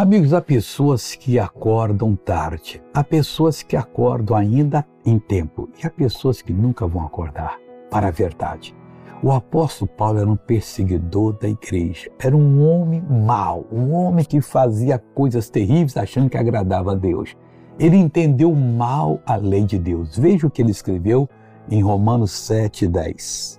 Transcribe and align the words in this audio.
Amigos, 0.00 0.32
há 0.32 0.40
pessoas 0.40 1.16
que 1.16 1.40
acordam 1.40 2.14
tarde, 2.14 2.80
há 2.94 3.02
pessoas 3.02 3.64
que 3.64 3.76
acordam 3.76 4.36
ainda 4.36 4.86
em 5.04 5.18
tempo 5.18 5.68
e 5.76 5.84
há 5.84 5.90
pessoas 5.90 6.40
que 6.40 6.52
nunca 6.52 6.86
vão 6.86 7.04
acordar 7.04 7.58
para 7.90 8.06
a 8.06 8.10
verdade. 8.12 8.76
O 9.20 9.32
apóstolo 9.32 9.90
Paulo 9.90 10.20
era 10.20 10.30
um 10.30 10.36
perseguidor 10.36 11.32
da 11.32 11.48
igreja, 11.48 12.08
era 12.16 12.36
um 12.36 12.64
homem 12.64 13.02
mau, 13.02 13.66
um 13.72 13.92
homem 13.92 14.24
que 14.24 14.40
fazia 14.40 15.00
coisas 15.16 15.50
terríveis 15.50 15.96
achando 15.96 16.30
que 16.30 16.38
agradava 16.38 16.92
a 16.92 16.94
Deus. 16.94 17.36
Ele 17.76 17.96
entendeu 17.96 18.54
mal 18.54 19.20
a 19.26 19.34
lei 19.34 19.64
de 19.64 19.80
Deus. 19.80 20.16
Veja 20.16 20.46
o 20.46 20.50
que 20.50 20.62
ele 20.62 20.70
escreveu 20.70 21.28
em 21.68 21.82
Romanos 21.82 22.30
7,10. 22.30 23.58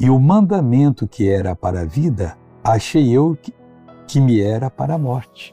E 0.00 0.08
o 0.08 0.20
mandamento 0.20 1.08
que 1.08 1.28
era 1.28 1.56
para 1.56 1.80
a 1.80 1.84
vida, 1.84 2.38
achei 2.62 3.10
eu 3.10 3.36
que, 3.42 3.52
que 4.06 4.20
me 4.20 4.40
era 4.40 4.70
para 4.70 4.94
a 4.94 4.98
morte. 4.98 5.52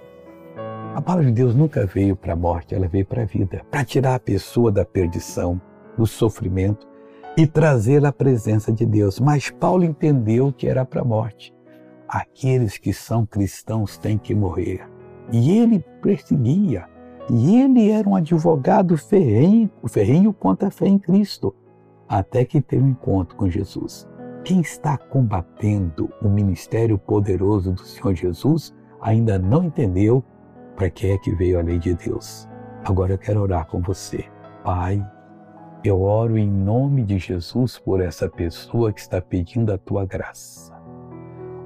A 0.97 1.01
palavra 1.01 1.27
de 1.27 1.31
Deus 1.31 1.53
nunca 1.53 1.85
veio 1.85 2.15
para 2.15 2.33
a 2.33 2.35
morte, 2.35 2.73
ela 2.73 2.87
veio 2.87 3.05
para 3.05 3.21
a 3.21 3.25
vida, 3.25 3.63
para 3.69 3.85
tirar 3.85 4.15
a 4.15 4.19
pessoa 4.19 4.71
da 4.71 4.83
perdição, 4.83 5.61
do 5.95 6.07
sofrimento 6.07 6.87
e 7.37 7.45
trazê-la 7.45 8.09
à 8.09 8.11
presença 8.11 8.71
de 8.71 8.83
Deus. 8.83 9.19
Mas 9.19 9.51
Paulo 9.51 9.83
entendeu 9.83 10.51
que 10.51 10.67
era 10.67 10.83
para 10.83 11.01
a 11.01 11.05
morte. 11.05 11.53
Aqueles 12.07 12.79
que 12.79 12.91
são 12.93 13.27
cristãos 13.27 13.95
têm 13.99 14.17
que 14.17 14.33
morrer. 14.33 14.89
E 15.31 15.59
ele 15.59 15.85
perseguia. 16.01 16.87
E 17.29 17.61
ele 17.61 17.91
era 17.91 18.09
um 18.09 18.15
advogado 18.15 18.97
ferrenho, 18.97 19.69
ferrenho 19.87 20.33
contra 20.33 20.69
a 20.69 20.71
fé 20.71 20.87
em 20.87 20.97
Cristo, 20.97 21.53
até 22.09 22.43
que 22.43 22.59
teve 22.59 22.83
um 22.83 22.89
encontro 22.89 23.35
com 23.35 23.47
Jesus. 23.47 24.09
Quem 24.43 24.61
está 24.61 24.97
combatendo 24.97 26.09
o 26.23 26.27
ministério 26.27 26.97
poderoso 26.97 27.73
do 27.73 27.81
Senhor 27.81 28.15
Jesus 28.15 28.73
ainda 28.99 29.37
não 29.37 29.63
entendeu 29.63 30.23
para 30.77 30.91
que 30.91 31.07
é 31.07 31.17
que 31.17 31.31
veio 31.31 31.59
a 31.59 31.63
lei 31.63 31.79
de 31.79 31.95
Deus. 31.95 32.47
Agora 32.85 33.11
eu 33.11 33.17
quero 33.17 33.41
orar 33.41 33.65
com 33.65 33.81
você. 33.81 34.23
Pai, 34.63 35.03
eu 35.83 36.01
oro 36.01 36.37
em 36.37 36.47
nome 36.47 37.03
de 37.03 37.17
Jesus 37.17 37.79
por 37.79 37.99
essa 37.99 38.29
pessoa 38.29 38.93
que 38.93 39.01
está 39.01 39.19
pedindo 39.19 39.73
a 39.73 39.77
tua 39.77 40.05
graça. 40.05 40.73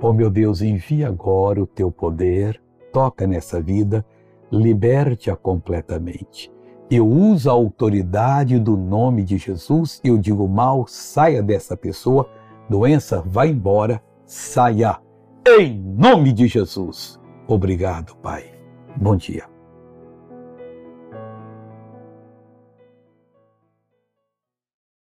Oh 0.02 0.14
meu 0.14 0.30
Deus, 0.30 0.62
envia 0.62 1.10
agora 1.10 1.62
o 1.62 1.68
teu 1.68 1.92
poder, 1.92 2.60
toca 2.92 3.28
nessa 3.28 3.62
vida, 3.62 4.04
liberte-a 4.52 5.36
completamente. 5.36 6.52
Eu 6.90 7.08
uso 7.08 7.50
a 7.50 7.54
autoridade 7.54 8.60
do 8.60 8.76
nome 8.76 9.24
de 9.24 9.38
Jesus 9.38 10.02
e 10.04 10.08
eu 10.08 10.18
digo 10.18 10.48
mal, 10.48 10.86
saia 10.88 11.44
dessa 11.44 11.78
pessoa, 11.78 12.30
doença, 12.70 13.22
vá 13.26 13.46
embora, 13.46 14.02
saia. 14.26 15.00
Em 15.48 15.80
nome 15.80 16.34
de 16.34 16.48
Jesus. 16.48 17.20
Obrigado, 17.48 18.16
Pai. 18.18 18.61
Bom 18.98 19.16
dia. 19.16 19.51